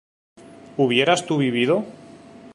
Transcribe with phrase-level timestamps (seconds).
[0.77, 1.85] ¿hubieras tú vivido?